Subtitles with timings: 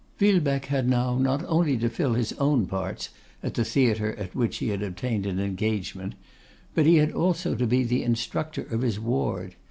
[0.17, 3.09] Villebecque had now not only to fill his own parts
[3.43, 6.15] at the theatre at which he had obtained an engagement,
[6.73, 9.53] but he had also to be the instructor of his ward.